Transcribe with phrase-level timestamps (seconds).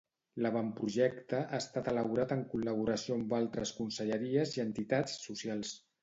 [0.43, 5.75] L'avantprojecte ha estat elaborat en col·laboració amb altres conselleries i entitats socials.